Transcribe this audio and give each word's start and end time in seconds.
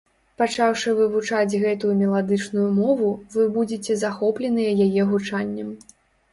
Пачаўшы 0.41 0.93
вывучаць 0.99 1.59
гэтую 1.65 1.91
меладычную 2.01 2.65
мову, 2.79 3.13
вы 3.37 3.47
будзеце 3.61 4.01
захопленыя 4.07 4.77
яе 4.89 5.09
гучаннем. 5.15 5.73